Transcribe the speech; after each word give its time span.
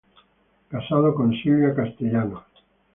Casado 0.67 1.13
con 1.13 1.31
Silvia 1.31 1.75
Castellanos. 1.75 2.41